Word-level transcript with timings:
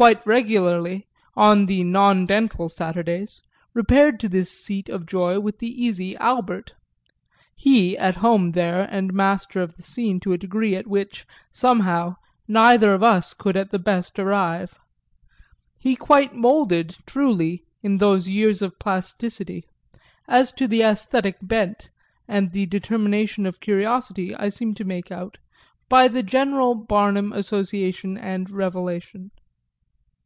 quite 0.00 0.24
regularly, 0.24 1.06
on 1.34 1.66
the 1.66 1.84
non 1.84 2.24
dental 2.24 2.70
Saturdays, 2.70 3.42
repaired 3.74 4.18
to 4.18 4.30
this 4.30 4.50
seat 4.50 4.88
of 4.88 5.04
joy 5.04 5.38
with 5.38 5.58
the 5.58 5.68
easy 5.68 6.16
Albert 6.16 6.72
he 7.54 7.98
at 7.98 8.14
home 8.14 8.52
there 8.52 8.88
and 8.90 9.12
master 9.12 9.60
of 9.60 9.76
the 9.76 9.82
scene 9.82 10.18
to 10.18 10.32
a 10.32 10.38
degree 10.38 10.74
at 10.74 10.86
which, 10.86 11.26
somehow, 11.52 12.14
neither 12.48 12.94
of 12.94 13.02
us 13.02 13.34
could 13.34 13.58
at 13.58 13.72
the 13.72 13.78
best 13.78 14.18
arrive; 14.18 14.78
he 15.78 15.94
quite 15.94 16.34
moulded, 16.34 16.96
truly, 17.04 17.64
in 17.82 17.98
those 17.98 18.26
years 18.26 18.62
of 18.62 18.78
plasticity, 18.78 19.66
as 20.26 20.50
to 20.50 20.66
the 20.66 20.80
æsthetic 20.80 21.34
bent 21.46 21.90
and 22.26 22.52
the 22.52 22.64
determination 22.64 23.44
of 23.44 23.60
curiosity, 23.60 24.34
I 24.34 24.48
seem 24.48 24.72
to 24.76 24.84
make 24.84 25.10
out, 25.12 25.36
by 25.90 26.08
the 26.08 26.22
general 26.22 26.74
Barnum 26.74 27.34
association 27.34 28.16
and 28.16 28.48
revelation. 28.48 29.32